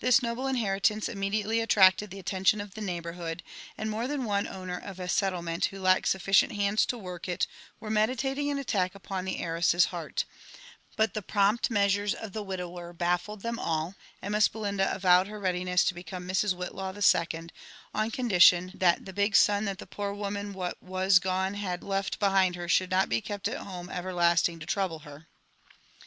This 0.00 0.22
noble 0.22 0.44
inherittnee 0.44 1.08
immediately 1.08 1.60
attracted 1.60 2.10
the 2.10 2.18
attention 2.18 2.60
of 2.60 2.74
the 2.74 2.82
neighbourhood, 2.82 3.42
and 3.78 3.88
more 3.88 4.06
than 4.06 4.24
one 4.26 4.46
owner 4.46 4.76
of 4.76 5.00
a 5.00 5.08
settlement 5.08 5.64
who 5.64 5.80
lacked 5.80 6.08
sufficient 6.08 6.52
hands 6.52 6.84
to 6.84 6.98
work 6.98 7.26
it 7.26 7.46
were 7.80 7.88
meditating 7.88 8.50
an 8.50 8.58
attack 8.58 8.94
upon 8.94 9.24
the 9.24 9.38
heiress's 9.38 9.86
heart; 9.86 10.26
but 10.94 11.14
the 11.14 11.22
prompt 11.22 11.70
measures 11.70 12.12
of 12.14 12.34
the 12.34 12.42
widower 12.42 12.92
baffled 12.92 13.40
them 13.40 13.58
all, 13.58 13.94
and 14.20 14.32
Miss 14.32 14.46
Belinda 14.46 14.94
avowed 14.94 15.26
her 15.28 15.40
readiness 15.40 15.84
to 15.84 15.94
become 15.94 16.28
Mrs. 16.28 16.52
Whitlaw 16.54 16.92
the 16.92 17.00
second, 17.00 17.50
on 17.94 18.10
condition 18.10 18.72
that 18.74 19.06
"the 19.06 19.14
big 19.14 19.34
son 19.34 19.64
ih9i 19.64 19.78
the 19.78 19.86
poor 19.86 20.12
woman 20.12 20.52
what 20.52 20.82
was 20.82 21.18
gone 21.18 21.54
had 21.54 21.82
left 21.82 22.20
behind 22.20 22.56
her 22.56 22.68
should 22.68 22.90
not 22.90 23.08
be 23.08 23.22
kept 23.22 23.48
at 23.48 23.56
home 23.56 23.88
everlasting 23.88 24.58
to 24.58 24.66
trouble 24.66 24.98
her." 24.98 25.28